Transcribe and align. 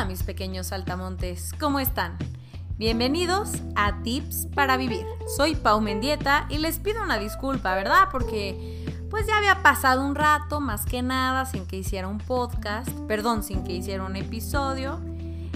Hola 0.00 0.08
mis 0.08 0.22
pequeños 0.22 0.68
saltamontes, 0.68 1.52
¿cómo 1.60 1.78
están? 1.78 2.16
Bienvenidos 2.78 3.50
a 3.76 4.02
Tips 4.02 4.46
para 4.54 4.78
Vivir. 4.78 5.04
Soy 5.36 5.54
Pau 5.54 5.82
Mendieta 5.82 6.46
y 6.48 6.56
les 6.56 6.78
pido 6.78 7.02
una 7.02 7.18
disculpa, 7.18 7.74
¿verdad? 7.74 8.08
Porque 8.10 8.86
pues 9.10 9.26
ya 9.26 9.36
había 9.36 9.62
pasado 9.62 10.02
un 10.02 10.14
rato, 10.14 10.58
más 10.58 10.86
que 10.86 11.02
nada, 11.02 11.44
sin 11.44 11.66
que 11.66 11.76
hiciera 11.76 12.08
un 12.08 12.16
podcast, 12.16 12.88
perdón, 13.00 13.42
sin 13.42 13.62
que 13.62 13.74
hiciera 13.74 14.02
un 14.02 14.16
episodio. 14.16 15.02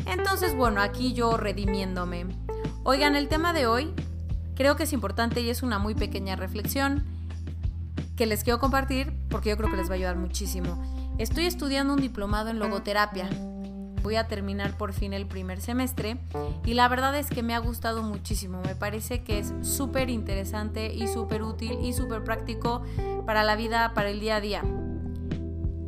Entonces, 0.05 0.55
bueno, 0.55 0.83
aquí 0.83 1.15
yo 1.15 1.39
redimiéndome. 1.39 2.27
Oigan, 2.83 3.17
el 3.17 3.29
tema 3.29 3.55
de 3.55 3.67
hoy 3.67 3.95
creo 4.57 4.77
que 4.77 4.83
es 4.83 4.93
importante 4.93 5.41
y 5.41 5.49
es 5.49 5.63
una 5.63 5.79
muy 5.79 5.95
pequeña 5.95 6.37
reflexión 6.37 7.03
que 8.15 8.27
les 8.27 8.45
quiero 8.45 8.59
compartir 8.59 9.11
porque 9.31 9.49
yo 9.49 9.57
creo 9.57 9.71
que 9.71 9.79
les 9.79 9.89
va 9.89 9.93
a 9.93 9.97
ayudar 9.97 10.17
muchísimo. 10.17 11.15
Estoy 11.17 11.47
estudiando 11.47 11.95
un 11.95 12.01
diplomado 12.03 12.51
en 12.51 12.59
logoterapia. 12.59 13.31
Voy 14.05 14.17
a 14.17 14.29
terminar 14.29 14.77
por 14.77 14.93
fin 14.93 15.15
el 15.15 15.27
primer 15.27 15.63
semestre 15.63 16.19
y 16.67 16.75
la 16.75 16.89
verdad 16.89 17.17
es 17.17 17.31
que 17.31 17.43
me 17.43 17.55
ha 17.55 17.59
gustado 17.59 18.03
muchísimo. 18.03 18.61
Me 18.61 18.77
parece 18.77 19.25
que 19.25 19.39
es 19.39 19.55
súper 19.63 20.11
interesante 20.11 20.93
y 20.93 21.09
súper 21.09 21.43
útil 21.43 21.79
y 21.81 21.95
súper 21.95 22.23
práctico 22.23 22.83
para 23.25 23.43
la 23.45 23.57
vida, 23.57 23.95
para 23.95 24.11
el 24.11 24.21
día 24.21 24.37
a 24.37 24.41
día. 24.43 24.63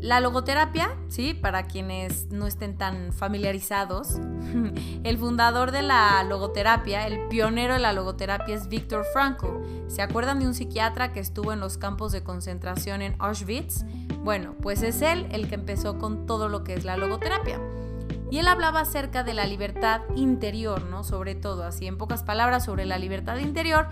La 0.00 0.20
logoterapia, 0.20 0.96
sí, 1.08 1.34
para 1.34 1.66
quienes 1.66 2.30
no 2.30 2.46
estén 2.46 2.78
tan 2.78 3.12
familiarizados, 3.12 4.18
el 5.04 5.18
fundador 5.18 5.70
de 5.70 5.82
la 5.82 6.22
logoterapia, 6.22 7.06
el 7.06 7.28
pionero 7.28 7.74
de 7.74 7.80
la 7.80 7.92
logoterapia 7.92 8.54
es 8.54 8.68
Viktor 8.68 9.04
Frankl. 9.12 9.46
¿Se 9.88 10.00
acuerdan 10.00 10.38
de 10.38 10.46
un 10.46 10.54
psiquiatra 10.54 11.12
que 11.12 11.20
estuvo 11.20 11.52
en 11.52 11.60
los 11.60 11.76
campos 11.76 12.12
de 12.12 12.22
concentración 12.22 13.02
en 13.02 13.14
Auschwitz? 13.18 13.84
Bueno, 14.24 14.54
pues 14.62 14.82
es 14.82 15.02
él 15.02 15.26
el 15.32 15.48
que 15.48 15.56
empezó 15.56 15.98
con 15.98 16.24
todo 16.24 16.48
lo 16.48 16.64
que 16.64 16.72
es 16.72 16.84
la 16.84 16.96
logoterapia. 16.96 17.60
Y 18.30 18.38
él 18.38 18.48
hablaba 18.48 18.80
acerca 18.80 19.22
de 19.22 19.34
la 19.34 19.46
libertad 19.46 20.02
interior, 20.16 20.84
¿no? 20.84 21.04
Sobre 21.04 21.34
todo, 21.34 21.64
así 21.64 21.86
en 21.86 21.96
pocas 21.96 22.22
palabras, 22.22 22.64
sobre 22.64 22.84
la 22.84 22.98
libertad 22.98 23.38
interior, 23.38 23.88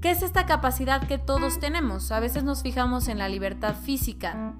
que 0.00 0.10
es 0.10 0.22
esta 0.22 0.46
capacidad 0.46 1.06
que 1.06 1.18
todos 1.18 1.58
tenemos. 1.58 2.12
A 2.12 2.20
veces 2.20 2.44
nos 2.44 2.62
fijamos 2.62 3.08
en 3.08 3.18
la 3.18 3.28
libertad 3.28 3.74
física, 3.74 4.54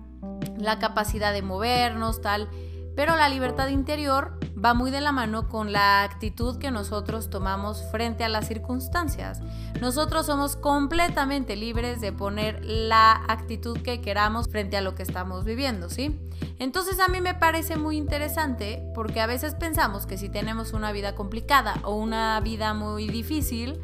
la 0.59 0.79
capacidad 0.79 1.33
de 1.33 1.43
movernos, 1.43 2.21
tal, 2.21 2.49
pero 2.97 3.15
la 3.15 3.29
libertad 3.29 3.69
interior 3.69 4.39
va 4.63 4.75
muy 4.75 4.91
de 4.91 5.01
la 5.01 5.13
mano 5.13 5.49
con 5.49 5.73
la 5.73 6.03
actitud 6.03 6.59
que 6.59 6.71
nosotros 6.71 7.31
tomamos 7.31 7.83
frente 7.91 8.25
a 8.25 8.29
las 8.29 8.49
circunstancias. 8.49 9.41
Nosotros 9.81 10.27
somos 10.27 10.57
completamente 10.57 11.57
libres 11.57 12.01
de 12.01 12.13
poner 12.13 12.65
la 12.65 13.13
actitud 13.29 13.79
que 13.79 14.01
queramos 14.01 14.49
frente 14.49 14.77
a 14.77 14.81
lo 14.81 14.95
que 14.95 15.03
estamos 15.03 15.45
viviendo, 15.45 15.89
¿sí? 15.89 16.19
Entonces 16.59 16.99
a 17.01 17.09
mí 17.09 17.21
me 17.21 17.35
parece 17.35 17.77
muy 17.77 17.97
interesante 17.97 18.83
porque 18.95 19.21
a 19.21 19.27
veces 19.27 19.55
pensamos 19.55 20.07
que 20.07 20.19
si 20.19 20.29
tenemos 20.29 20.73
una 20.73 20.93
vida 20.93 21.15
complicada 21.15 21.77
o 21.85 21.95
una 21.95 22.41
vida 22.41 22.75
muy 22.75 23.09
difícil, 23.09 23.81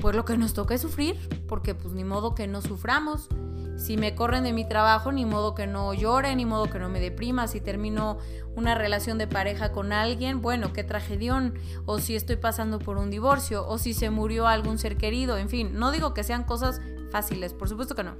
pues 0.00 0.14
lo 0.14 0.24
que 0.24 0.36
nos 0.36 0.54
toca 0.54 0.74
es 0.74 0.82
sufrir, 0.82 1.16
porque 1.48 1.74
pues 1.74 1.94
ni 1.94 2.04
modo 2.04 2.34
que 2.34 2.46
no 2.46 2.62
suframos. 2.62 3.28
Si 3.76 3.96
me 3.96 4.14
corren 4.14 4.44
de 4.44 4.52
mi 4.52 4.66
trabajo, 4.66 5.12
ni 5.12 5.24
modo 5.24 5.54
que 5.54 5.66
no 5.66 5.92
llore, 5.94 6.34
ni 6.36 6.46
modo 6.46 6.70
que 6.70 6.78
no 6.78 6.88
me 6.88 7.00
deprima. 7.00 7.48
Si 7.48 7.60
termino 7.60 8.18
una 8.54 8.74
relación 8.74 9.18
de 9.18 9.26
pareja 9.26 9.72
con 9.72 9.92
alguien, 9.92 10.40
bueno, 10.42 10.72
qué 10.72 10.84
tragedión. 10.84 11.54
O 11.84 11.98
si 11.98 12.14
estoy 12.14 12.36
pasando 12.36 12.78
por 12.78 12.98
un 12.98 13.10
divorcio, 13.10 13.66
o 13.66 13.78
si 13.78 13.92
se 13.94 14.10
murió 14.10 14.46
algún 14.46 14.78
ser 14.78 14.96
querido. 14.96 15.36
En 15.36 15.48
fin, 15.48 15.78
no 15.78 15.90
digo 15.90 16.14
que 16.14 16.24
sean 16.24 16.44
cosas 16.44 16.80
fáciles, 17.10 17.52
por 17.52 17.68
supuesto 17.68 17.94
que 17.94 18.04
no. 18.04 18.16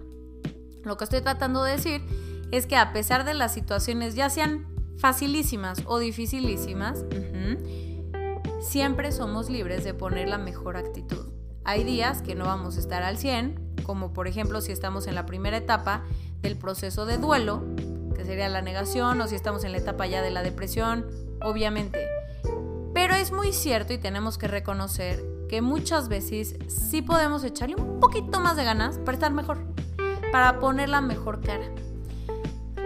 Lo 0.82 0.96
que 0.96 1.04
estoy 1.04 1.20
tratando 1.20 1.64
de 1.64 1.72
decir 1.72 2.02
es 2.50 2.66
que 2.66 2.76
a 2.76 2.92
pesar 2.92 3.24
de 3.24 3.34
las 3.34 3.54
situaciones, 3.54 4.14
ya 4.14 4.30
sean 4.30 4.66
facilísimas 4.98 5.82
o 5.86 5.98
dificilísimas, 5.98 7.04
siempre 8.60 9.12
somos 9.12 9.50
libres 9.50 9.84
de 9.84 9.94
poner 9.94 10.28
la 10.28 10.38
mejor 10.38 10.76
actitud. 10.76 11.33
Hay 11.66 11.82
días 11.82 12.20
que 12.20 12.34
no 12.34 12.44
vamos 12.44 12.76
a 12.76 12.80
estar 12.80 13.02
al 13.02 13.16
100, 13.16 13.76
como 13.84 14.12
por 14.12 14.28
ejemplo 14.28 14.60
si 14.60 14.70
estamos 14.70 15.06
en 15.06 15.14
la 15.14 15.24
primera 15.24 15.56
etapa 15.56 16.02
del 16.42 16.58
proceso 16.58 17.06
de 17.06 17.16
duelo, 17.16 17.62
que 18.14 18.24
sería 18.24 18.50
la 18.50 18.60
negación, 18.60 19.18
o 19.22 19.26
si 19.26 19.34
estamos 19.34 19.64
en 19.64 19.72
la 19.72 19.78
etapa 19.78 20.06
ya 20.06 20.20
de 20.20 20.30
la 20.30 20.42
depresión, 20.42 21.06
obviamente. 21.40 22.06
Pero 22.92 23.14
es 23.14 23.32
muy 23.32 23.54
cierto 23.54 23.94
y 23.94 23.98
tenemos 23.98 24.36
que 24.36 24.46
reconocer 24.46 25.24
que 25.48 25.62
muchas 25.62 26.08
veces 26.08 26.54
sí 26.68 27.00
podemos 27.00 27.42
echarle 27.44 27.76
un 27.76 27.98
poquito 27.98 28.40
más 28.40 28.56
de 28.56 28.64
ganas 28.64 28.98
para 28.98 29.14
estar 29.14 29.32
mejor, 29.32 29.64
para 30.32 30.60
poner 30.60 30.90
la 30.90 31.00
mejor 31.00 31.40
cara. 31.40 31.64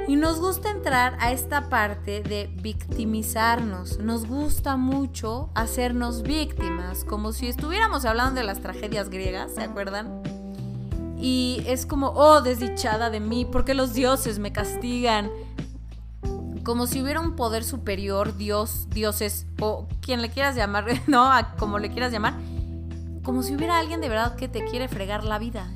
Y 0.08 0.16
nos 0.16 0.40
gusta 0.40 0.70
entrar 0.70 1.18
a 1.20 1.32
esta 1.32 1.68
parte 1.68 2.22
de 2.22 2.50
victimizarnos. 2.62 3.98
Nos 3.98 4.26
gusta 4.26 4.78
mucho 4.78 5.50
hacernos 5.54 6.22
víctimas, 6.22 7.04
como 7.04 7.32
si 7.32 7.46
estuviéramos 7.46 8.06
hablando 8.06 8.40
de 8.40 8.46
las 8.46 8.60
tragedias 8.60 9.10
griegas, 9.10 9.54
¿se 9.54 9.62
acuerdan? 9.62 10.22
Y 11.18 11.62
es 11.66 11.84
como, 11.84 12.08
oh, 12.12 12.40
desdichada 12.40 13.10
de 13.10 13.20
mí, 13.20 13.44
porque 13.44 13.74
los 13.74 13.92
dioses 13.92 14.38
me 14.38 14.50
castigan? 14.50 15.30
Como 16.64 16.86
si 16.86 17.02
hubiera 17.02 17.20
un 17.20 17.36
poder 17.36 17.62
superior, 17.62 18.34
Dios, 18.38 18.88
dioses, 18.88 19.46
o 19.60 19.88
quien 20.00 20.22
le 20.22 20.30
quieras 20.30 20.56
llamar, 20.56 20.86
no, 21.06 21.30
como 21.58 21.78
le 21.78 21.90
quieras 21.90 22.12
llamar, 22.12 22.32
como 23.22 23.42
si 23.42 23.54
hubiera 23.54 23.78
alguien 23.78 24.00
de 24.00 24.08
verdad 24.08 24.36
que 24.36 24.48
te 24.48 24.64
quiere 24.64 24.88
fregar 24.88 25.22
la 25.22 25.38
vida 25.38 25.70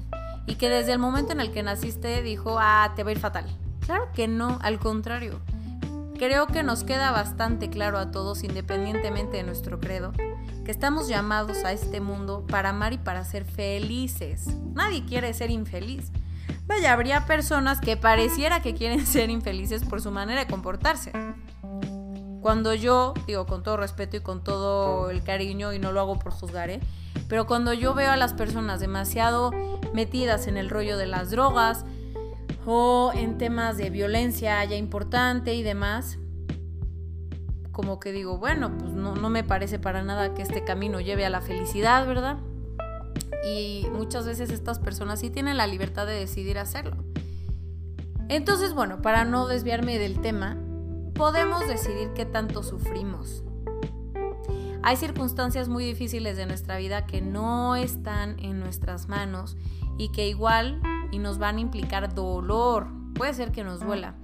y 0.46 0.54
que 0.54 0.70
desde 0.70 0.92
el 0.92 0.98
momento 0.98 1.32
en 1.32 1.40
el 1.42 1.52
que 1.52 1.62
naciste 1.62 2.22
dijo, 2.22 2.56
ah, 2.58 2.94
te 2.96 3.02
va 3.02 3.10
a 3.10 3.12
ir 3.12 3.18
fatal. 3.18 3.44
Claro 3.86 4.08
que 4.14 4.28
no, 4.28 4.58
al 4.62 4.78
contrario. 4.78 5.40
Creo 6.18 6.46
que 6.46 6.62
nos 6.62 6.84
queda 6.84 7.10
bastante 7.10 7.68
claro 7.68 7.98
a 7.98 8.10
todos, 8.10 8.44
independientemente 8.44 9.38
de 9.38 9.42
nuestro 9.42 9.80
credo, 9.80 10.12
que 10.64 10.70
estamos 10.70 11.08
llamados 11.08 11.64
a 11.64 11.72
este 11.72 12.00
mundo 12.00 12.46
para 12.46 12.68
amar 12.70 12.92
y 12.92 12.98
para 12.98 13.24
ser 13.24 13.44
felices. 13.44 14.46
Nadie 14.74 15.04
quiere 15.04 15.34
ser 15.34 15.50
infeliz. 15.50 16.12
Vaya, 16.66 16.92
habría 16.92 17.26
personas 17.26 17.80
que 17.80 17.96
pareciera 17.96 18.62
que 18.62 18.74
quieren 18.74 19.04
ser 19.06 19.30
infelices 19.30 19.84
por 19.84 20.00
su 20.00 20.10
manera 20.10 20.44
de 20.44 20.46
comportarse. 20.46 21.12
Cuando 22.40 22.74
yo, 22.74 23.14
digo 23.26 23.46
con 23.46 23.62
todo 23.62 23.76
respeto 23.76 24.16
y 24.16 24.20
con 24.20 24.42
todo 24.42 25.10
el 25.10 25.22
cariño, 25.22 25.72
y 25.72 25.78
no 25.78 25.92
lo 25.92 26.00
hago 26.00 26.18
por 26.18 26.32
juzgar, 26.32 26.70
¿eh? 26.70 26.80
pero 27.28 27.46
cuando 27.46 27.72
yo 27.72 27.94
veo 27.94 28.10
a 28.10 28.16
las 28.16 28.32
personas 28.32 28.80
demasiado 28.80 29.52
metidas 29.94 30.46
en 30.46 30.56
el 30.56 30.68
rollo 30.68 30.96
de 30.96 31.06
las 31.06 31.30
drogas 31.30 31.84
o 32.66 33.12
en 33.14 33.38
temas 33.38 33.76
de 33.76 33.90
violencia 33.90 34.64
ya 34.64 34.76
importante 34.76 35.54
y 35.54 35.62
demás, 35.62 36.18
como 37.72 37.98
que 37.98 38.12
digo, 38.12 38.38
bueno, 38.38 38.76
pues 38.78 38.92
no, 38.92 39.14
no 39.14 39.30
me 39.30 39.44
parece 39.44 39.78
para 39.78 40.02
nada 40.02 40.34
que 40.34 40.42
este 40.42 40.62
camino 40.64 41.00
lleve 41.00 41.24
a 41.24 41.30
la 41.30 41.40
felicidad, 41.40 42.06
¿verdad? 42.06 42.38
Y 43.44 43.86
muchas 43.92 44.26
veces 44.26 44.50
estas 44.50 44.78
personas 44.78 45.20
sí 45.20 45.30
tienen 45.30 45.56
la 45.56 45.66
libertad 45.66 46.06
de 46.06 46.12
decidir 46.12 46.58
hacerlo. 46.58 46.96
Entonces, 48.28 48.74
bueno, 48.74 49.02
para 49.02 49.24
no 49.24 49.46
desviarme 49.46 49.98
del 49.98 50.20
tema, 50.20 50.56
podemos 51.14 51.66
decidir 51.66 52.10
qué 52.14 52.24
tanto 52.24 52.62
sufrimos. 52.62 53.42
Hay 54.82 54.96
circunstancias 54.96 55.68
muy 55.68 55.84
difíciles 55.84 56.36
de 56.36 56.46
nuestra 56.46 56.76
vida 56.76 57.06
que 57.06 57.20
no 57.20 57.76
están 57.76 58.38
en 58.40 58.58
nuestras 58.58 59.08
manos 59.08 59.56
y 59.96 60.10
que 60.10 60.28
igual 60.28 60.80
y 61.12 61.18
nos 61.18 61.38
van 61.38 61.58
a 61.58 61.60
implicar 61.60 62.12
dolor. 62.14 62.88
Puede 63.14 63.34
ser 63.34 63.52
que 63.52 63.62
nos 63.62 63.78
duela. 63.78 64.16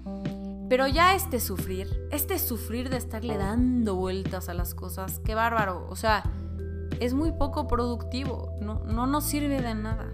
Pero 0.68 0.88
ya 0.88 1.14
este 1.14 1.38
sufrir, 1.38 2.08
este 2.10 2.38
sufrir 2.38 2.90
de 2.90 2.96
estarle 2.96 3.38
dando 3.38 3.94
vueltas 3.94 4.48
a 4.48 4.54
las 4.54 4.74
cosas, 4.74 5.20
qué 5.24 5.34
bárbaro. 5.34 5.86
O 5.88 5.96
sea, 5.96 6.24
es 6.98 7.14
muy 7.14 7.32
poco 7.32 7.68
productivo, 7.68 8.52
no, 8.60 8.82
no 8.84 9.06
nos 9.06 9.24
sirve 9.24 9.62
de 9.62 9.74
nada. 9.74 10.12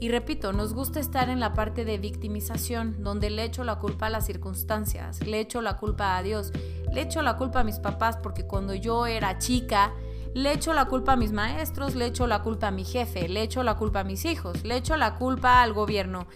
Y 0.00 0.10
repito, 0.10 0.52
nos 0.52 0.74
gusta 0.74 1.00
estar 1.00 1.30
en 1.30 1.40
la 1.40 1.54
parte 1.54 1.84
de 1.84 1.98
victimización, 1.98 3.02
donde 3.02 3.30
le 3.30 3.44
echo 3.44 3.64
la 3.64 3.78
culpa 3.78 4.06
a 4.06 4.10
las 4.10 4.26
circunstancias, 4.26 5.24
le 5.26 5.40
echo 5.40 5.62
la 5.62 5.78
culpa 5.78 6.16
a 6.16 6.22
Dios, 6.22 6.52
le 6.92 7.02
echo 7.02 7.22
la 7.22 7.36
culpa 7.36 7.60
a 7.60 7.64
mis 7.64 7.78
papás 7.78 8.18
porque 8.18 8.46
cuando 8.46 8.74
yo 8.74 9.06
era 9.06 9.38
chica, 9.38 9.92
le 10.34 10.52
echo 10.52 10.72
la 10.72 10.86
culpa 10.86 11.12
a 11.12 11.16
mis 11.16 11.30
maestros, 11.30 11.94
le 11.94 12.06
echo 12.06 12.26
la 12.26 12.42
culpa 12.42 12.68
a 12.68 12.70
mi 12.72 12.84
jefe, 12.84 13.28
le 13.28 13.42
echo 13.42 13.62
la 13.62 13.76
culpa 13.76 14.00
a 14.00 14.04
mis 14.04 14.24
hijos, 14.24 14.64
le 14.64 14.76
echo 14.76 14.96
la 14.96 15.14
culpa 15.14 15.62
al 15.62 15.72
gobierno. 15.72 16.26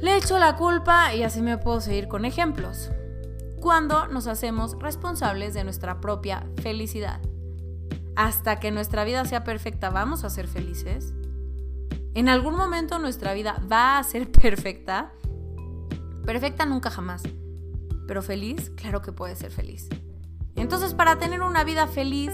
Le 0.00 0.16
echo 0.16 0.38
la 0.38 0.56
culpa 0.56 1.14
y 1.14 1.22
así 1.22 1.42
me 1.42 1.58
puedo 1.58 1.82
seguir 1.82 2.08
con 2.08 2.24
ejemplos. 2.24 2.90
Cuando 3.60 4.06
nos 4.08 4.26
hacemos 4.26 4.78
responsables 4.78 5.52
de 5.52 5.64
nuestra 5.64 6.00
propia 6.00 6.46
felicidad. 6.62 7.20
Hasta 8.16 8.58
que 8.58 8.70
nuestra 8.70 9.04
vida 9.04 9.24
sea 9.26 9.44
perfecta, 9.44 9.90
¿vamos 9.90 10.24
a 10.24 10.30
ser 10.30 10.48
felices? 10.48 11.12
¿En 12.14 12.28
algún 12.28 12.56
momento 12.56 12.98
nuestra 12.98 13.34
vida 13.34 13.60
va 13.70 13.98
a 13.98 14.04
ser 14.04 14.30
perfecta? 14.32 15.12
Perfecta 16.24 16.64
nunca 16.64 16.90
jamás. 16.90 17.22
Pero 18.06 18.22
feliz, 18.22 18.70
claro 18.76 19.02
que 19.02 19.12
puede 19.12 19.36
ser 19.36 19.50
feliz. 19.50 19.88
Entonces, 20.56 20.94
para 20.94 21.18
tener 21.18 21.42
una 21.42 21.64
vida 21.64 21.86
feliz, 21.86 22.30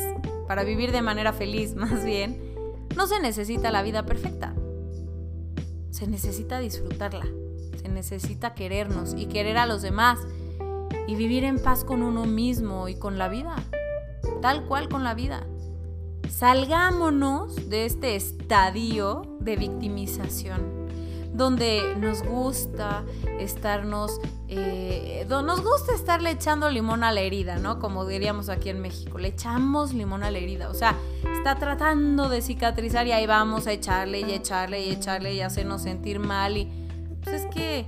para 0.50 0.64
vivir 0.64 0.90
de 0.90 1.00
manera 1.00 1.32
feliz 1.32 1.74
más 1.76 2.04
bien, 2.04 2.56
no 2.96 3.06
se 3.06 3.20
necesita 3.20 3.70
la 3.70 3.84
vida 3.84 4.04
perfecta. 4.04 4.52
Se 5.90 6.08
necesita 6.08 6.58
disfrutarla 6.58 7.24
se 7.80 7.88
necesita 7.88 8.52
querernos 8.52 9.14
y 9.16 9.26
querer 9.26 9.58
a 9.58 9.66
los 9.66 9.80
demás. 9.80 10.18
y 11.06 11.14
vivir 11.14 11.44
en 11.44 11.60
paz 11.60 11.84
con 11.84 12.02
uno 12.02 12.24
mismo 12.24 12.88
y 12.88 12.96
con 12.96 13.16
la 13.16 13.28
vida, 13.28 13.54
tal 14.42 14.64
cual 14.66 14.88
con 14.88 15.04
la 15.04 15.14
vida. 15.14 15.46
Salgámonos 16.28 17.70
de 17.70 17.84
este 17.84 18.16
estadio 18.16 19.22
de 19.38 19.54
victimización 19.54 20.79
donde 21.32 21.94
nos 21.96 22.22
gusta 22.22 23.04
estarnos, 23.38 24.20
eh, 24.48 25.26
nos 25.28 25.62
gusta 25.62 25.94
estarle 25.94 26.30
echando 26.30 26.68
limón 26.68 27.04
a 27.04 27.12
la 27.12 27.20
herida, 27.20 27.56
¿no? 27.56 27.78
Como 27.78 28.06
diríamos 28.06 28.48
aquí 28.48 28.68
en 28.68 28.80
México, 28.80 29.18
le 29.18 29.28
echamos 29.28 29.94
limón 29.94 30.22
a 30.22 30.30
la 30.30 30.38
herida, 30.38 30.68
o 30.68 30.74
sea, 30.74 30.96
está 31.36 31.56
tratando 31.56 32.28
de 32.28 32.42
cicatrizar 32.42 33.06
y 33.06 33.12
ahí 33.12 33.26
vamos 33.26 33.66
a 33.66 33.72
echarle 33.72 34.20
y 34.20 34.32
echarle 34.32 34.84
y 34.84 34.90
echarle 34.90 35.34
y 35.34 35.40
hacernos 35.40 35.82
sentir 35.82 36.18
mal 36.18 36.56
y 36.56 36.68
pues 37.22 37.42
es 37.42 37.46
que 37.46 37.86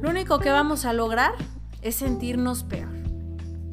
lo 0.00 0.10
único 0.10 0.38
que 0.38 0.50
vamos 0.50 0.84
a 0.84 0.92
lograr 0.92 1.34
es 1.82 1.96
sentirnos 1.96 2.62
peor. 2.62 2.95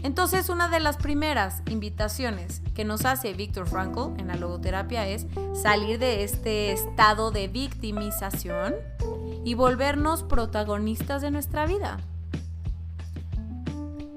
Entonces, 0.04 0.50
una 0.50 0.68
de 0.68 0.82
las 0.82 0.98
primeras 0.98 1.64
invitaciones 1.70 2.62
que 2.76 2.84
nos 2.84 3.06
hace 3.06 3.34
Víctor 3.34 3.68
Frankl 3.68 4.20
en 4.20 4.28
la 4.28 4.36
logoterapia 4.36 5.08
es 5.08 5.26
salir 5.54 5.98
de 5.98 6.26
este 6.26 6.74
estado 6.74 7.32
de 7.32 7.48
victimización 7.48 8.76
y 9.46 9.54
volvernos 9.54 10.24
protagonistas 10.24 11.22
de 11.22 11.32
nuestra 11.32 11.66
vida. 11.66 11.98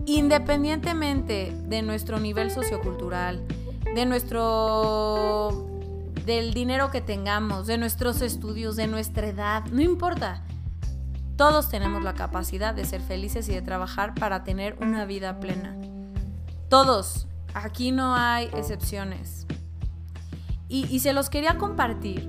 Independientemente 0.06 1.52
de 1.64 1.82
nuestro 1.82 2.18
nivel 2.18 2.50
sociocultural, 2.50 3.46
de 3.94 4.06
nuestro 4.06 5.66
del 6.24 6.52
dinero 6.52 6.90
que 6.90 7.00
tengamos, 7.00 7.68
de 7.68 7.78
nuestros 7.78 8.20
estudios, 8.20 8.74
de 8.74 8.88
nuestra 8.88 9.28
edad, 9.28 9.64
no 9.66 9.80
importa. 9.80 10.42
Todos 11.36 11.68
tenemos 11.68 12.02
la 12.02 12.14
capacidad 12.14 12.74
de 12.74 12.84
ser 12.84 13.00
felices 13.00 13.48
y 13.48 13.54
de 13.54 13.62
trabajar 13.62 14.14
para 14.14 14.42
tener 14.42 14.76
una 14.80 15.04
vida 15.04 15.38
plena. 15.38 15.75
Todos. 16.68 17.26
Aquí 17.54 17.92
no 17.92 18.14
hay 18.14 18.46
excepciones. 18.52 19.46
Y, 20.68 20.98
se 20.98 21.12
los 21.12 21.30
quería 21.30 21.58
compartir 21.58 22.28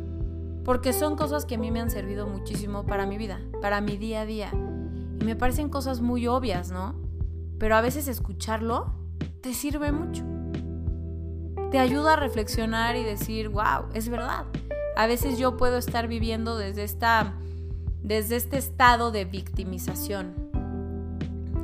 porque 0.64 0.94
son 0.94 1.16
cosas 1.16 1.46
que 1.46 1.56
a 1.56 1.58
mí 1.58 1.72
me 1.72 1.80
han 1.80 1.90
servido 1.90 2.28
muchísimo 2.28 2.86
para 2.86 3.08
mi 3.08 3.18
vida, 3.18 3.42
para 3.62 3.82
mi 3.82 3.98
día 3.98 4.22
a 4.22 4.26
día. 4.26 4.52
Y 5.20 5.26
me 5.26 5.36
parecen 5.36 5.70
cosas 5.70 6.02
muy 6.02 6.28
obvias, 6.28 6.70
¿no? 6.72 6.96
Pero 7.58 7.76
a 7.76 7.82
veces 7.82 8.08
escucharlo 8.08 8.94
te 9.42 9.54
sirve 9.54 9.92
mucho. 9.92 10.24
Te 11.72 11.80
ayuda 11.80 12.14
a 12.14 12.16
reflexionar 12.16 12.96
y 12.96 13.04
decir, 13.04 13.50
wow, 13.50 13.90
es 13.94 14.08
verdad. 14.08 14.46
A 14.96 15.08
veces 15.08 15.40
yo 15.40 15.58
puedo 15.58 15.78
estar 15.78 16.08
viviendo 16.08 16.58
desde 16.58 16.84
esta 16.84 17.34
desde 18.04 18.36
este 18.36 18.58
estado 18.58 19.12
de 19.12 19.26
victimización. 19.26 20.34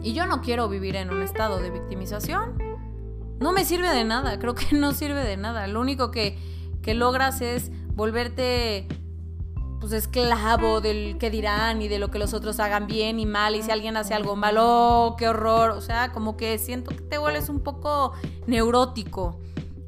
Y 0.01 0.13
yo 0.13 0.25
no 0.25 0.41
quiero 0.41 0.67
vivir 0.67 0.95
en 0.95 1.09
un 1.11 1.21
estado 1.21 1.59
de 1.59 1.69
victimización. 1.69 2.62
No 3.39 3.51
me 3.51 3.65
sirve 3.65 3.89
de 3.89 4.03
nada, 4.03 4.39
creo 4.39 4.55
que 4.55 4.75
no 4.75 4.91
sirve 4.93 5.23
de 5.23 5.37
nada. 5.37 5.67
Lo 5.67 5.79
único 5.79 6.11
que, 6.11 6.37
que 6.81 6.93
logras 6.93 7.41
es 7.41 7.71
volverte 7.95 8.87
pues 9.79 9.91
esclavo 9.91 10.79
del 10.79 11.17
que 11.17 11.29
dirán 11.29 11.81
y 11.81 11.89
de 11.89 11.99
lo 11.99 12.09
que 12.09 12.17
los 12.17 12.33
otros 12.33 12.61
hagan 12.61 12.87
bien 12.87 13.19
y 13.19 13.25
mal 13.25 13.53
y 13.53 13.63
si 13.63 13.69
alguien 13.69 13.97
hace 13.97 14.13
algo 14.13 14.37
malo, 14.37 14.63
oh, 14.65 15.15
qué 15.17 15.27
horror, 15.27 15.71
o 15.71 15.81
sea, 15.81 16.13
como 16.13 16.37
que 16.37 16.57
siento 16.57 16.91
que 16.91 17.01
te 17.01 17.17
vuelves 17.17 17.49
un 17.49 17.59
poco 17.59 18.13
neurótico 18.47 19.41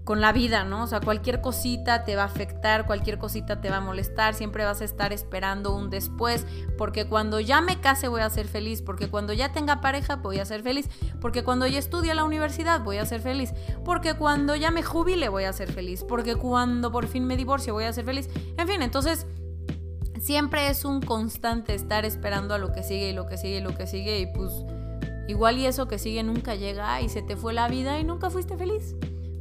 con 0.05 0.21
la 0.21 0.31
vida, 0.31 0.63
¿no? 0.63 0.83
O 0.83 0.87
sea, 0.87 1.01
cualquier 1.01 1.41
cosita 1.41 2.03
te 2.05 2.15
va 2.15 2.21
a 2.21 2.25
afectar, 2.27 2.85
cualquier 2.85 3.17
cosita 3.17 3.59
te 3.59 3.71
va 3.71 3.77
a 3.77 3.81
molestar, 3.81 4.35
siempre 4.35 4.63
vas 4.63 4.81
a 4.81 4.85
estar 4.85 5.11
esperando 5.11 5.75
un 5.75 5.89
después, 5.89 6.45
porque 6.77 7.07
cuando 7.07 7.39
ya 7.39 7.59
me 7.59 7.81
case 7.81 8.07
voy 8.07 8.21
a 8.21 8.29
ser 8.29 8.47
feliz, 8.47 8.83
porque 8.83 9.09
cuando 9.09 9.33
ya 9.33 9.51
tenga 9.51 9.81
pareja 9.81 10.17
voy 10.17 10.37
a 10.37 10.45
ser 10.45 10.61
feliz, 10.61 10.87
porque 11.19 11.43
cuando 11.43 11.65
ya 11.65 11.79
estudie 11.79 12.11
a 12.11 12.15
la 12.15 12.23
universidad 12.23 12.81
voy 12.81 12.97
a 12.97 13.05
ser 13.05 13.19
feliz, 13.19 13.51
porque 13.83 14.13
cuando 14.13 14.55
ya 14.55 14.69
me 14.69 14.83
jubile 14.83 15.27
voy 15.27 15.45
a 15.45 15.53
ser 15.53 15.71
feliz, 15.71 16.03
porque 16.07 16.35
cuando 16.35 16.91
por 16.91 17.07
fin 17.07 17.25
me 17.25 17.35
divorcie 17.35 17.73
voy 17.73 17.85
a 17.85 17.93
ser 17.93 18.05
feliz. 18.05 18.29
En 18.57 18.67
fin, 18.67 18.83
entonces 18.83 19.25
siempre 20.21 20.69
es 20.69 20.85
un 20.85 21.01
constante 21.01 21.73
estar 21.73 22.05
esperando 22.05 22.53
a 22.53 22.59
lo 22.59 22.71
que 22.73 22.83
sigue 22.83 23.09
y 23.09 23.13
lo 23.13 23.25
que 23.25 23.37
sigue 23.37 23.57
y 23.57 23.61
lo 23.61 23.75
que 23.75 23.87
sigue 23.87 24.19
y 24.19 24.27
pues 24.27 24.51
igual 25.27 25.57
y 25.57 25.65
eso 25.65 25.87
que 25.87 25.97
sigue 25.97 26.21
nunca 26.21 26.53
llega 26.53 27.01
y 27.01 27.09
se 27.09 27.23
te 27.23 27.35
fue 27.35 27.53
la 27.53 27.67
vida 27.67 27.97
y 27.99 28.03
nunca 28.03 28.29
fuiste 28.29 28.55
feliz. 28.55 28.95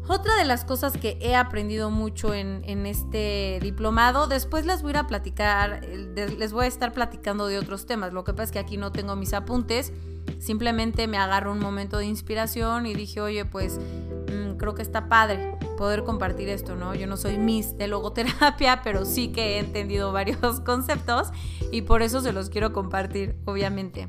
Otra 0.06 0.36
de 0.36 0.44
las 0.44 0.64
cosas 0.66 0.98
que 0.98 1.16
he 1.20 1.34
aprendido 1.34 1.90
mucho 1.90 2.34
en, 2.34 2.86
este 2.86 3.58
diplomado, 3.62 4.26
después 4.26 4.66
les 4.66 4.82
voy 4.82 4.94
a 4.96 5.06
platicar, 5.06 5.82
les 5.84 6.52
voy 6.52 6.66
a 6.66 6.68
estar 6.68 6.92
platicando 6.92 7.46
de 7.46 7.58
otros 7.58 7.86
temas. 7.86 8.12
Lo 8.12 8.22
que 8.22 8.32
pasa 8.32 8.44
es 8.44 8.52
que 8.52 8.58
aquí 8.58 8.76
no 8.76 8.92
tengo 8.92 9.16
mis 9.16 9.32
apuntes, 9.32 9.92
simplemente 10.38 11.06
me 11.06 11.16
agarro 11.16 11.52
un 11.52 11.58
momento 11.58 11.96
de 11.96 12.04
inspiración 12.04 12.84
y 12.86 12.94
dije, 12.94 13.22
oye, 13.22 13.46
pues 13.46 13.78
mm, 13.78 14.56
creo 14.58 14.74
que 14.74 14.82
está 14.82 15.08
padre 15.08 15.56
poder 15.78 16.04
compartir 16.04 16.50
esto, 16.50 16.76
¿no? 16.76 16.94
Yo 16.94 17.06
no 17.06 17.16
soy 17.16 17.38
Miss 17.38 17.78
de 17.78 17.88
logoterapia, 17.88 18.82
pero 18.84 19.06
sí 19.06 19.28
que 19.28 19.56
he 19.56 19.58
entendido 19.58 20.12
varios 20.12 20.60
conceptos 20.64 21.28
y 21.72 21.82
por 21.82 22.02
eso 22.02 22.20
se 22.20 22.32
los 22.32 22.50
quiero 22.50 22.74
compartir, 22.74 23.36
obviamente. 23.46 24.08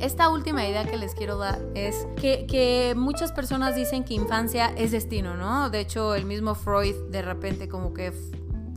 Esta 0.00 0.30
última 0.30 0.66
idea 0.66 0.86
que 0.86 0.96
les 0.96 1.14
quiero 1.14 1.36
dar 1.36 1.60
es 1.74 2.06
que, 2.16 2.94
muchas 2.96 3.32
personas 3.32 3.74
dicen 3.76 4.02
que 4.02 4.14
infancia 4.14 4.72
es 4.74 4.92
destino, 4.92 5.36
¿no? 5.36 5.68
De 5.68 5.80
hecho, 5.80 6.14
el 6.14 6.24
mismo 6.24 6.54
Freud 6.54 6.94
de 7.10 7.20
repente 7.20 7.68
como 7.68 7.92
que 7.92 8.10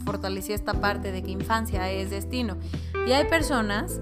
fortalecía 0.04 0.54
esta 0.54 0.74
parte 0.74 1.14
de 1.14 1.24
que 1.24 1.32
infancia 1.32 1.90
es 1.90 2.10
destino. 2.10 2.58
Y 3.08 3.14
hay 3.14 3.26
personas 3.26 4.02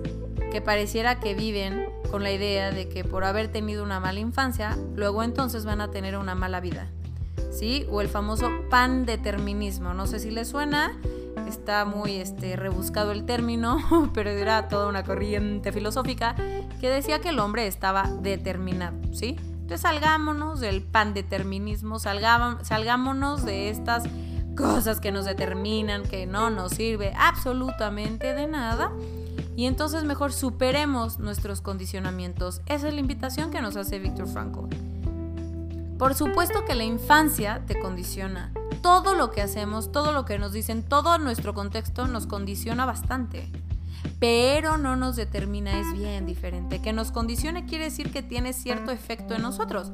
que 0.52 0.62
pareciera 0.62 1.20
que 1.20 1.36
viven 1.36 1.86
con 2.10 2.24
la 2.24 2.32
idea 2.32 2.72
de 2.72 2.90
que 2.90 3.04
por 3.04 3.24
haber 3.24 3.52
tenido 3.52 3.84
una 3.84 4.00
mala 4.00 4.20
infancia, 4.20 4.76
luego 4.96 5.22
entonces 5.22 5.64
van 5.64 5.80
a 5.80 5.92
tener 5.92 6.18
una 6.18 6.34
mala 6.34 6.60
vida. 6.60 6.90
¿Sí? 7.52 7.86
O 7.92 8.02
el 8.02 8.08
famoso 8.08 8.50
pandeterminismo. 8.72 9.94
No 9.94 10.08
sé 10.08 10.20
si 10.20 10.32
les 10.32 10.48
suena 10.48 11.00
está 11.52 11.86
muy 11.86 12.16
este, 12.16 12.56
rebuscado 12.56 13.12
el 13.12 13.26
término, 13.26 13.78
pero 14.14 14.30
era 14.30 14.68
toda 14.68 14.88
una 14.88 15.04
corriente 15.04 15.72
filosófica 15.72 16.36
que 16.80 16.90
decía 16.90 17.20
que 17.20 17.30
el 17.30 17.40
hombre 17.40 17.68
estaba 17.68 18.10
determinado, 18.22 18.98
¿sí? 19.14 19.36
Entonces 19.62 19.82
salgámonos 19.82 20.60
del 20.60 20.82
pandeterminismo, 20.82 22.00
salgámonos 22.00 23.46
de 23.46 23.70
estas 23.70 24.04
cosas 24.56 25.00
que 25.00 25.12
nos 25.12 25.26
determinan, 25.26 26.04
que 26.04 26.26
no 26.26 26.50
nos 26.50 26.74
sirve 26.74 27.14
absolutamente 27.18 28.34
de 28.34 28.48
nada. 28.48 28.92
Y 29.56 29.66
entonces 29.66 30.04
mejor 30.04 30.34
superemos 30.34 31.20
nuestros 31.20 31.62
condicionamientos. 31.62 32.62
Esa 32.66 32.88
es 32.88 32.94
la 32.94 33.00
invitación 33.00 33.52
que 33.52 33.62
nos 33.62 33.76
hace 33.76 34.00
Víctor 34.00 34.28
Frankl. 34.28 34.76
Por 35.98 36.16
supuesto 36.16 36.66
que 36.66 36.76
la 36.76 36.84
infancia 36.84 37.62
te 37.68 37.80
condiciona. 37.80 38.52
Todo 38.82 39.14
lo 39.16 39.32
que 39.32 39.42
hacemos, 39.42 39.92
todo 39.92 40.12
lo 40.12 40.26
que 40.26 40.40
nos 40.40 40.54
dicen, 40.54 40.84
todo 40.84 41.18
nuestro 41.18 41.54
contexto 41.54 42.08
nos 42.08 42.26
condiciona 42.26 42.86
bastante. 42.86 43.50
Pero 44.20 44.78
no 44.78 44.96
nos 44.96 45.16
determina, 45.16 45.80
es 45.80 45.94
bien 45.94 46.26
diferente. 46.26 46.82
Que 46.82 46.94
nos 46.94 47.12
condicione 47.12 47.66
quiere 47.66 47.86
decir 47.86 48.12
que 48.12 48.24
tiene 48.24 48.54
cierto 48.54 48.92
efecto 48.92 49.36
en 49.36 49.44
nosotros. 49.44 49.92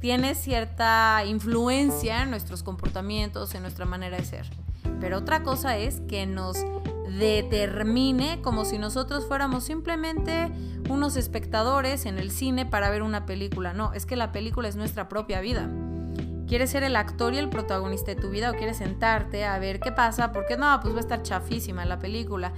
Tiene 0.00 0.34
cierta 0.34 1.24
influencia 1.26 2.22
en 2.22 2.30
nuestros 2.30 2.62
comportamientos, 2.62 3.54
en 3.54 3.62
nuestra 3.62 3.84
manera 3.84 4.16
de 4.16 4.24
ser. 4.24 4.46
Pero 5.00 5.18
otra 5.18 5.42
cosa 5.42 5.76
es 5.76 6.00
que 6.08 6.26
nos 6.26 6.58
determine 7.18 8.40
como 8.42 8.64
si 8.64 8.78
nosotros 8.78 9.26
fuéramos 9.26 9.64
simplemente 9.64 10.52
unos 10.88 11.16
espectadores 11.16 12.06
en 12.06 12.18
el 12.18 12.30
cine 12.30 12.66
para 12.66 12.90
ver 12.90 13.02
una 13.02 13.26
película. 13.26 13.72
No, 13.72 13.92
es 13.92 14.06
que 14.06 14.16
la 14.16 14.32
película 14.32 14.68
es 14.68 14.76
nuestra 14.76 15.08
propia 15.08 15.40
vida. 15.40 15.68
¿Quieres 16.48 16.70
ser 16.70 16.82
el 16.82 16.96
actor 16.96 17.34
y 17.34 17.38
el 17.38 17.50
protagonista 17.50 18.14
de 18.14 18.20
tu 18.20 18.30
vida 18.30 18.50
o 18.50 18.54
quieres 18.54 18.78
sentarte 18.78 19.44
a 19.44 19.58
ver 19.58 19.80
qué 19.80 19.92
pasa? 19.92 20.32
Porque 20.32 20.56
no, 20.56 20.80
pues 20.80 20.94
va 20.94 20.98
a 20.98 21.00
estar 21.00 21.22
chafísima 21.22 21.84
la 21.84 21.98
película. 21.98 22.54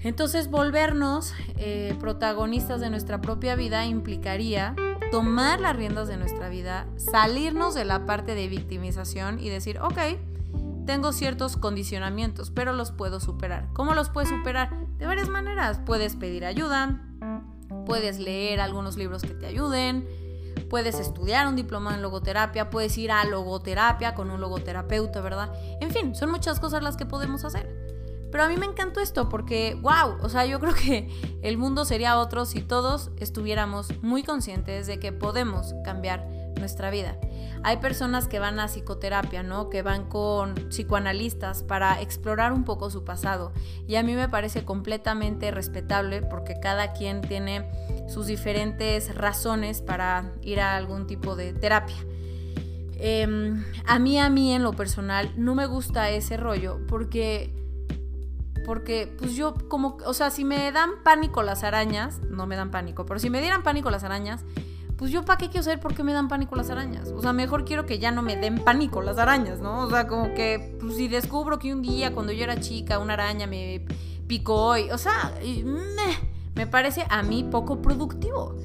Entonces 0.00 0.48
volvernos 0.48 1.34
eh, 1.56 1.96
protagonistas 1.98 2.80
de 2.80 2.88
nuestra 2.90 3.20
propia 3.20 3.56
vida 3.56 3.84
implicaría 3.86 4.76
tomar 5.10 5.60
las 5.60 5.74
riendas 5.74 6.06
de 6.06 6.16
nuestra 6.16 6.48
vida, 6.48 6.86
salirnos 6.96 7.74
de 7.74 7.84
la 7.84 8.06
parte 8.06 8.36
de 8.36 8.46
victimización 8.46 9.40
y 9.40 9.48
decir, 9.48 9.80
ok, 9.80 9.98
tengo 10.86 11.12
ciertos 11.12 11.56
condicionamientos, 11.56 12.52
pero 12.52 12.72
los 12.72 12.92
puedo 12.92 13.18
superar. 13.18 13.68
¿Cómo 13.72 13.94
los 13.94 14.10
puedes 14.10 14.30
superar? 14.30 14.70
De 14.98 15.06
varias 15.06 15.28
maneras. 15.28 15.80
Puedes 15.84 16.14
pedir 16.14 16.44
ayuda, 16.44 17.00
puedes 17.84 18.20
leer 18.20 18.60
algunos 18.60 18.96
libros 18.96 19.22
que 19.22 19.34
te 19.34 19.46
ayuden, 19.46 20.06
puedes 20.68 20.98
estudiar 20.98 21.46
un 21.46 21.56
diploma 21.56 21.94
en 21.94 22.02
logoterapia, 22.02 22.70
puedes 22.70 22.96
ir 22.98 23.10
a 23.10 23.24
logoterapia 23.24 24.14
con 24.14 24.30
un 24.30 24.40
logoterapeuta, 24.40 25.20
¿verdad? 25.20 25.52
En 25.80 25.90
fin, 25.90 26.14
son 26.14 26.30
muchas 26.30 26.60
cosas 26.60 26.82
las 26.82 26.96
que 26.96 27.06
podemos 27.06 27.44
hacer. 27.44 27.86
Pero 28.30 28.44
a 28.44 28.48
mí 28.48 28.56
me 28.56 28.66
encantó 28.66 29.00
esto 29.00 29.28
porque, 29.28 29.78
wow, 29.80 30.18
o 30.20 30.28
sea, 30.28 30.46
yo 30.46 30.60
creo 30.60 30.74
que 30.74 31.08
el 31.42 31.58
mundo 31.58 31.84
sería 31.84 32.18
otro 32.18 32.44
si 32.44 32.60
todos 32.60 33.10
estuviéramos 33.18 33.88
muy 34.02 34.22
conscientes 34.22 34.86
de 34.86 34.98
que 34.98 35.12
podemos 35.12 35.74
cambiar 35.84 36.28
nuestra 36.58 36.90
vida. 36.90 37.16
Hay 37.62 37.78
personas 37.78 38.28
que 38.28 38.38
van 38.38 38.60
a 38.60 38.68
psicoterapia, 38.68 39.42
¿no? 39.42 39.70
Que 39.70 39.82
van 39.82 40.08
con 40.08 40.54
psicoanalistas 40.68 41.62
para 41.62 42.00
explorar 42.00 42.52
un 42.52 42.64
poco 42.64 42.90
su 42.90 43.04
pasado. 43.04 43.52
Y 43.86 43.96
a 43.96 44.02
mí 44.02 44.14
me 44.14 44.28
parece 44.28 44.64
completamente 44.64 45.50
respetable 45.50 46.22
porque 46.22 46.60
cada 46.60 46.92
quien 46.92 47.20
tiene 47.22 47.68
sus 48.08 48.26
diferentes 48.26 49.14
razones 49.14 49.82
para 49.82 50.32
ir 50.42 50.60
a 50.60 50.76
algún 50.76 51.06
tipo 51.06 51.36
de 51.36 51.52
terapia. 51.52 51.96
Em, 52.98 53.64
a 53.86 53.98
mí, 53.98 54.18
a 54.18 54.30
mí 54.30 54.52
en 54.52 54.62
lo 54.62 54.72
personal, 54.72 55.30
no 55.36 55.54
me 55.54 55.66
gusta 55.66 56.10
ese 56.10 56.36
rollo 56.36 56.80
porque 56.88 57.52
porque 58.64 59.14
pues 59.16 59.36
yo 59.36 59.54
como, 59.68 59.96
o 60.04 60.12
sea, 60.12 60.30
si 60.30 60.44
me 60.44 60.72
dan 60.72 61.04
pánico 61.04 61.44
las 61.44 61.62
arañas, 61.62 62.20
no 62.22 62.48
me 62.48 62.56
dan 62.56 62.72
pánico, 62.72 63.06
pero 63.06 63.20
si 63.20 63.30
me 63.30 63.40
dieran 63.40 63.62
pánico 63.62 63.90
las 63.90 64.02
arañas, 64.02 64.44
pues 64.96 65.10
yo 65.10 65.24
para 65.24 65.38
qué 65.38 65.48
quiero 65.48 65.62
saber 65.62 65.80
por 65.80 65.94
qué 65.94 66.02
me 66.02 66.12
dan 66.12 66.28
pánico 66.28 66.56
las 66.56 66.70
arañas. 66.70 67.08
O 67.10 67.20
sea, 67.20 67.32
mejor 67.32 67.64
quiero 67.64 67.84
que 67.84 67.98
ya 67.98 68.10
no 68.10 68.22
me 68.22 68.36
den 68.36 68.64
pánico 68.64 69.02
las 69.02 69.18
arañas, 69.18 69.60
¿no? 69.60 69.80
O 69.80 69.90
sea, 69.90 70.06
como 70.06 70.34
que 70.34 70.76
pues, 70.80 70.96
si 70.96 71.08
descubro 71.08 71.58
que 71.58 71.72
un 71.72 71.82
día 71.82 72.14
cuando 72.14 72.32
yo 72.32 72.44
era 72.44 72.58
chica 72.60 72.98
una 72.98 73.14
araña 73.14 73.46
me 73.46 73.84
picó 74.26 74.76
y, 74.76 74.90
o 74.90 74.98
sea, 74.98 75.34
me 76.54 76.66
parece 76.66 77.04
a 77.10 77.22
mí 77.22 77.44
poco 77.44 77.82
productivo. 77.82 78.56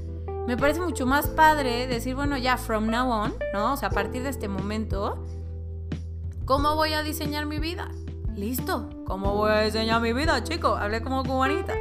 Me 0.48 0.58
parece 0.58 0.80
mucho 0.82 1.06
más 1.06 1.28
padre 1.28 1.86
decir, 1.88 2.16
bueno, 2.16 2.38
ya 2.38 2.58
from 2.58 2.88
now 2.88 3.10
on, 3.10 3.34
¿no? 3.54 3.74
O 3.74 3.78
sea, 3.78 3.90
a 3.90 3.92
partir 3.92 4.24
de 4.24 4.30
este 4.30 4.48
momento, 4.48 5.24
¿cómo 6.46 6.76
voy 6.76 6.94
a 6.94 7.04
diseñar 7.04 7.46
mi 7.46 7.60
vida? 7.60 7.92
Listo, 8.36 8.90
¿cómo 9.06 9.36
voy 9.36 9.52
a 9.52 9.62
diseñar 9.62 10.02
mi 10.02 10.14
vida, 10.14 10.44
chico? 10.44 10.76
Hablé 10.76 11.02
como 11.02 11.24
cubanita. 11.24 11.76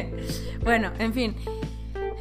bueno, 0.64 0.92
en 0.98 1.14
fin. 1.14 1.36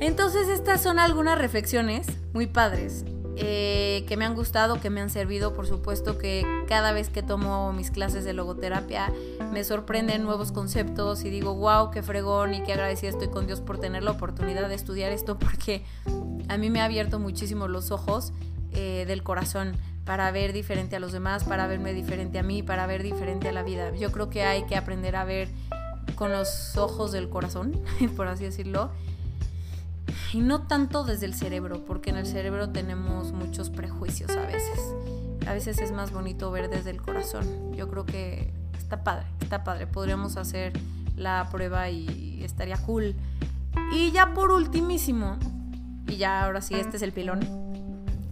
Entonces 0.01 0.50
estas 0.50 0.81
son 0.81 0.98
algunas 0.98 1.38
reflexiones 1.38 2.08
muy 2.34 2.48
padres 2.48 3.05
eh, 3.38 4.03
que 4.08 4.17
me 4.17 4.25
han 4.25 4.34
gustado, 4.34 4.81
que 4.81 4.89
me 4.89 5.00
han 5.00 5.12
servido. 5.12 5.53
Por 5.53 5.67
supuesto 5.67 6.17
que 6.17 6.43
cada 6.67 6.91
vez 6.91 7.10
que 7.10 7.22
tomo 7.22 7.72
mis 7.72 7.91
clases 7.91 8.24
de 8.24 8.34
logoterapia 8.34 9.13
me 9.53 9.63
sorprenden 9.63 10.24
nuevos 10.24 10.51
conceptos 10.51 11.24
y 11.24 11.29
digo, 11.29 11.53
wow, 11.53 11.91
qué 11.91 12.01
fregón 12.01 12.55
y 12.55 12.63
qué 12.63 12.74
agradecida 12.74 13.12
estoy 13.12 13.29
con 13.29 13.46
Dios 13.46 13.62
por 13.62 13.77
tener 13.77 14.01
la 14.01 14.10
oportunidad 14.10 14.67
de 14.70 14.75
estudiar 14.75 15.12
esto 15.12 15.38
porque 15.39 15.86
a 16.50 16.58
mí 16.58 16.72
me 16.72 16.81
ha 16.81 16.86
abierto 16.86 17.20
muchísimo 17.20 17.67
los 17.67 17.91
ojos 17.91 18.34
eh, 18.74 19.05
del 19.08 19.22
corazón 19.22 19.77
para 20.03 20.31
ver 20.31 20.51
diferente 20.51 20.96
a 20.96 21.00
los 21.00 21.12
demás, 21.12 21.43
para 21.43 21.67
verme 21.67 21.93
diferente 21.93 22.39
a 22.39 22.43
mí, 22.43 22.63
para 22.63 22.88
ver 22.88 23.03
diferente 23.03 23.50
a 23.50 23.51
la 23.51 23.62
vida. 23.62 23.96
Yo 23.96 24.12
creo 24.12 24.31
que 24.31 24.41
hay 24.41 24.65
que 24.65 24.75
aprender 24.75 25.15
a 25.15 25.25
ver 25.25 25.48
con 26.15 26.31
los 26.31 26.75
ojos 26.75 27.12
del 27.12 27.29
corazón, 27.29 27.79
por 28.17 28.27
así 28.27 28.43
decirlo, 28.46 28.91
y 30.33 30.39
no 30.39 30.63
tanto 30.63 31.03
desde 31.03 31.25
el 31.25 31.33
cerebro, 31.33 31.83
porque 31.85 32.09
en 32.09 32.17
el 32.17 32.25
cerebro 32.25 32.69
tenemos 32.69 33.31
muchos 33.31 33.69
prejuicios 33.69 34.31
a 34.31 34.45
veces. 34.45 34.79
A 35.47 35.53
veces 35.53 35.79
es 35.79 35.91
más 35.91 36.11
bonito 36.11 36.51
ver 36.51 36.69
desde 36.69 36.91
el 36.91 37.01
corazón. 37.01 37.73
Yo 37.73 37.89
creo 37.89 38.05
que 38.05 38.53
está 38.77 39.03
padre, 39.03 39.25
está 39.41 39.63
padre. 39.63 39.88
Podríamos 39.88 40.38
hacer 40.38 40.73
la 41.15 41.47
prueba 41.51 41.89
y 41.89 42.43
estaría 42.43 42.77
cool. 42.77 43.15
Y 43.93 44.11
ya 44.11 44.33
por 44.33 44.51
ultimísimo, 44.51 45.38
y 46.07 46.17
ya 46.17 46.45
ahora 46.45 46.61
sí, 46.61 46.75
este 46.75 46.97
es 46.97 47.03
el 47.03 47.11
pilón 47.11 47.39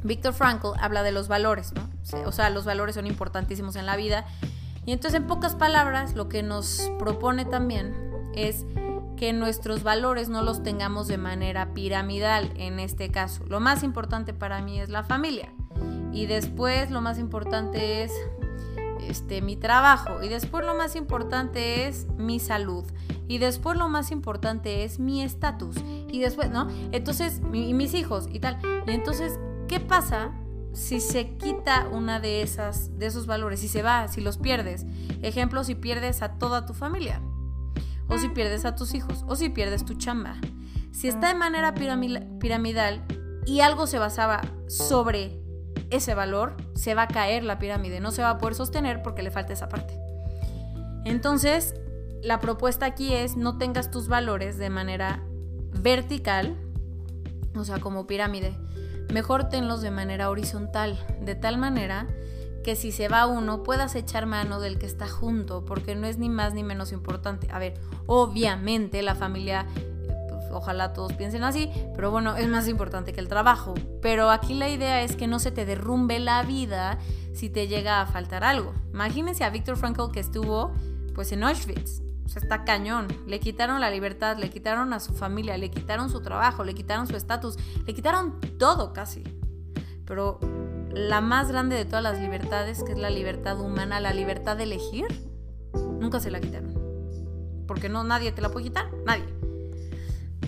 Víctor 0.03 0.33
Frankl 0.33 0.69
habla 0.79 1.03
de 1.03 1.11
los 1.11 1.27
valores, 1.27 1.73
¿no? 1.73 1.89
O 2.25 2.31
sea, 2.31 2.49
los 2.49 2.65
valores 2.65 2.95
son 2.95 3.05
importantísimos 3.05 3.75
en 3.75 3.85
la 3.85 3.95
vida. 3.95 4.25
Y 4.85 4.93
entonces, 4.93 5.19
en 5.19 5.27
pocas 5.27 5.55
palabras, 5.55 6.15
lo 6.15 6.29
que 6.29 6.41
nos 6.41 6.89
propone 6.97 7.45
también 7.45 7.93
es 8.33 8.65
que 9.19 9.33
nuestros 9.33 9.83
valores 9.83 10.29
no 10.29 10.41
los 10.41 10.63
tengamos 10.63 11.07
de 11.07 11.17
manera 11.17 11.73
piramidal 11.73 12.53
en 12.55 12.79
este 12.79 13.11
caso. 13.11 13.45
Lo 13.47 13.59
más 13.59 13.83
importante 13.83 14.33
para 14.33 14.61
mí 14.61 14.79
es 14.79 14.89
la 14.89 15.03
familia. 15.03 15.53
Y 16.13 16.25
después 16.25 16.89
lo 16.89 17.01
más 17.01 17.19
importante 17.19 18.03
es 18.03 18.13
este, 19.01 19.41
mi 19.41 19.57
trabajo. 19.57 20.23
Y 20.23 20.29
después 20.29 20.65
lo 20.65 20.73
más 20.73 20.95
importante 20.95 21.87
es 21.87 22.07
mi 22.17 22.39
salud. 22.39 22.85
Y 23.27 23.37
después 23.37 23.77
lo 23.77 23.89
más 23.89 24.09
importante 24.11 24.85
es 24.85 24.99
mi 24.99 25.21
estatus. 25.21 25.75
Y 26.09 26.19
después, 26.19 26.49
¿no? 26.49 26.67
Entonces, 26.91 27.41
mis 27.41 27.93
hijos 27.93 28.27
y 28.31 28.39
tal. 28.39 28.57
Y 28.87 28.91
entonces, 28.91 29.37
¿Qué 29.69 29.79
pasa 29.79 30.31
si 30.73 30.99
se 30.99 31.37
quita 31.37 31.87
una 31.91 32.19
de 32.19 32.41
esas 32.41 32.97
de 32.97 33.05
esos 33.05 33.27
valores, 33.27 33.59
si 33.59 33.67
se 33.67 33.83
va, 33.83 34.07
si 34.07 34.19
los 34.19 34.39
pierdes? 34.39 34.87
Ejemplo, 35.21 35.63
si 35.63 35.75
pierdes 35.75 36.23
a 36.23 36.39
toda 36.39 36.65
tu 36.65 36.73
familia, 36.73 37.21
o 38.09 38.17
si 38.17 38.29
pierdes 38.29 38.65
a 38.65 38.75
tus 38.75 38.93
hijos, 38.93 39.23
o 39.27 39.35
si 39.35 39.49
pierdes 39.49 39.85
tu 39.85 39.93
chamba. 39.93 40.35
Si 40.91 41.07
está 41.07 41.29
de 41.29 41.35
manera 41.35 41.73
piramidal 41.75 43.05
y 43.45 43.61
algo 43.61 43.87
se 43.87 43.99
basaba 43.99 44.41
sobre 44.67 45.39
ese 45.89 46.13
valor, 46.13 46.57
se 46.75 46.93
va 46.93 47.03
a 47.03 47.07
caer 47.07 47.43
la 47.43 47.59
pirámide, 47.59 47.99
no 47.99 48.11
se 48.11 48.21
va 48.21 48.31
a 48.31 48.37
poder 48.37 48.55
sostener 48.55 49.01
porque 49.01 49.23
le 49.23 49.31
falta 49.31 49.53
esa 49.53 49.69
parte. 49.69 49.97
Entonces, 51.05 51.75
la 52.21 52.39
propuesta 52.39 52.85
aquí 52.85 53.13
es 53.13 53.37
no 53.37 53.57
tengas 53.57 53.91
tus 53.91 54.07
valores 54.07 54.57
de 54.57 54.69
manera 54.69 55.23
vertical, 55.81 56.57
o 57.55 57.63
sea, 57.63 57.79
como 57.79 58.07
pirámide, 58.07 58.57
mejor 59.13 59.49
tenlos 59.49 59.81
de 59.81 59.91
manera 59.91 60.29
horizontal, 60.29 60.99
de 61.21 61.35
tal 61.35 61.57
manera 61.57 62.07
que 62.63 62.75
si 62.75 62.91
se 62.91 63.07
va 63.07 63.25
uno 63.25 63.63
puedas 63.63 63.95
echar 63.95 64.25
mano 64.25 64.59
del 64.59 64.77
que 64.77 64.85
está 64.85 65.07
junto, 65.07 65.65
porque 65.65 65.95
no 65.95 66.07
es 66.07 66.17
ni 66.17 66.29
más 66.29 66.53
ni 66.53 66.63
menos 66.63 66.91
importante. 66.91 67.47
A 67.51 67.59
ver, 67.59 67.75
obviamente 68.05 69.01
la 69.01 69.15
familia, 69.15 69.65
pues, 70.29 70.45
ojalá 70.51 70.93
todos 70.93 71.13
piensen 71.13 71.43
así, 71.43 71.69
pero 71.95 72.11
bueno, 72.11 72.35
es 72.35 72.47
más 72.47 72.67
importante 72.67 73.13
que 73.13 73.19
el 73.19 73.27
trabajo. 73.27 73.73
Pero 74.01 74.29
aquí 74.29 74.53
la 74.53 74.69
idea 74.69 75.01
es 75.03 75.15
que 75.15 75.27
no 75.27 75.39
se 75.39 75.51
te 75.51 75.65
derrumbe 75.65 76.19
la 76.19 76.43
vida 76.43 76.99
si 77.33 77.49
te 77.49 77.67
llega 77.67 78.01
a 78.01 78.05
faltar 78.05 78.43
algo. 78.43 78.73
Imagínense 78.93 79.43
a 79.43 79.49
Víctor 79.49 79.77
Frankl 79.77 80.11
que 80.11 80.19
estuvo 80.19 80.71
pues 81.15 81.31
en 81.31 81.43
Auschwitz 81.43 82.01
está 82.37 82.63
cañón. 82.63 83.07
Le 83.27 83.39
quitaron 83.39 83.81
la 83.81 83.89
libertad, 83.89 84.37
le 84.37 84.49
quitaron 84.49 84.93
a 84.93 84.99
su 84.99 85.13
familia, 85.13 85.57
le 85.57 85.71
quitaron 85.71 86.09
su 86.09 86.21
trabajo, 86.21 86.63
le 86.63 86.75
quitaron 86.75 87.07
su 87.07 87.15
estatus, 87.15 87.57
le 87.85 87.93
quitaron 87.93 88.39
todo 88.57 88.93
casi. 88.93 89.23
Pero 90.05 90.39
la 90.91 91.21
más 91.21 91.49
grande 91.49 91.75
de 91.75 91.85
todas 91.85 92.03
las 92.03 92.19
libertades, 92.19 92.83
que 92.83 92.93
es 92.93 92.97
la 92.97 93.09
libertad 93.09 93.59
humana, 93.59 93.99
la 93.99 94.13
libertad 94.13 94.57
de 94.57 94.63
elegir, 94.63 95.05
nunca 95.99 96.19
se 96.19 96.31
la 96.31 96.39
quitaron. 96.39 96.73
Porque 97.67 97.89
no, 97.89 98.03
nadie 98.03 98.31
te 98.31 98.41
la 98.41 98.49
puede 98.49 98.65
quitar, 98.65 98.89
nadie. 99.05 99.25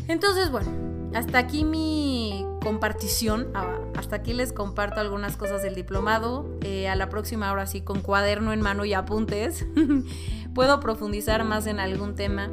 Entonces, 0.08 0.52
bueno, 0.52 0.72
hasta 1.14 1.38
aquí 1.38 1.64
mi 1.64 2.46
compartición. 2.62 3.50
Ah, 3.54 3.80
hasta 3.96 4.18
aquí 4.18 4.34
les 4.34 4.54
comparto 4.54 5.00
algunas 5.00 5.38
cosas 5.38 5.62
del 5.62 5.76
diplomado. 5.76 6.58
Eh, 6.62 6.88
a 6.88 6.96
la 6.96 7.10
próxima, 7.10 7.50
ahora 7.50 7.66
sí, 7.66 7.82
con 7.82 8.02
cuaderno 8.02 8.54
en 8.54 8.62
mano 8.62 8.86
y 8.86 8.94
apuntes. 8.94 9.66
puedo 10.56 10.80
profundizar 10.80 11.44
más 11.44 11.68
en 11.68 11.80
algún 11.80 12.16
tema. 12.16 12.50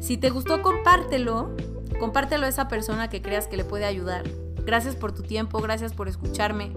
Si 0.00 0.16
te 0.16 0.30
gustó, 0.30 0.62
compártelo. 0.62 1.54
Compártelo 1.98 2.46
a 2.46 2.48
esa 2.48 2.68
persona 2.68 3.08
que 3.08 3.22
creas 3.22 3.46
que 3.46 3.56
le 3.56 3.64
puede 3.64 3.84
ayudar. 3.84 4.24
Gracias 4.64 4.96
por 4.96 5.12
tu 5.12 5.22
tiempo, 5.22 5.60
gracias 5.60 5.94
por 5.94 6.08
escucharme. 6.08 6.72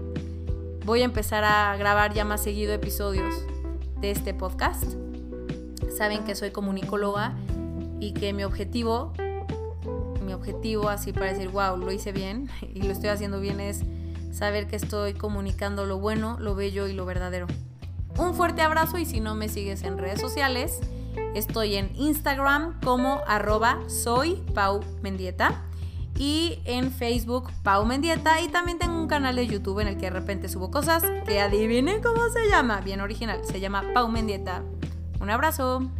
Voy 0.84 1.02
a 1.02 1.04
empezar 1.04 1.44
a 1.44 1.76
grabar 1.76 2.12
ya 2.12 2.24
más 2.24 2.42
seguido 2.42 2.72
episodios 2.72 3.32
de 4.00 4.10
este 4.10 4.34
podcast. 4.34 4.82
Saben 5.96 6.24
que 6.24 6.34
soy 6.34 6.50
comunicóloga 6.50 7.34
y 8.00 8.12
que 8.14 8.32
mi 8.32 8.42
objetivo, 8.42 9.12
mi 10.24 10.32
objetivo 10.32 10.88
así 10.88 11.12
para 11.12 11.32
decir, 11.32 11.50
wow, 11.50 11.76
lo 11.76 11.92
hice 11.92 12.10
bien 12.10 12.50
y 12.74 12.82
lo 12.82 12.90
estoy 12.90 13.10
haciendo 13.10 13.38
bien 13.38 13.60
es 13.60 13.82
saber 14.32 14.66
que 14.66 14.74
estoy 14.74 15.14
comunicando 15.14 15.86
lo 15.86 15.98
bueno, 15.98 16.36
lo 16.40 16.56
bello 16.56 16.88
y 16.88 16.94
lo 16.94 17.06
verdadero. 17.06 17.46
Un 18.18 18.34
fuerte 18.34 18.62
abrazo 18.62 18.98
y 18.98 19.04
si 19.04 19.20
no 19.20 19.36
me 19.36 19.48
sigues 19.48 19.84
en 19.84 19.98
redes 19.98 20.20
sociales, 20.20 20.80
estoy 21.36 21.76
en 21.76 21.94
Instagram 21.94 22.80
como 22.80 23.20
arroba 23.28 23.78
soy 23.86 24.42
Pau 24.52 24.80
Mendieta 25.00 25.62
y 26.16 26.58
en 26.64 26.92
Facebook 26.92 27.50
Pau 27.62 27.84
Mendieta 27.84 28.40
y 28.40 28.48
también 28.48 28.78
tengo 28.78 28.98
un 28.98 29.08
canal 29.08 29.36
de 29.36 29.46
YouTube 29.46 29.80
en 29.80 29.88
el 29.88 29.96
que 29.96 30.06
de 30.06 30.10
repente 30.10 30.48
subo 30.48 30.70
cosas 30.70 31.02
que 31.26 31.40
adivinen 31.40 32.02
cómo 32.02 32.28
se 32.28 32.48
llama, 32.48 32.80
bien 32.80 33.00
original, 33.00 33.40
se 33.44 33.60
llama 33.60 33.84
Pau 33.94 34.08
Mendieta. 34.08 34.62
Un 35.20 35.30
abrazo. 35.30 35.90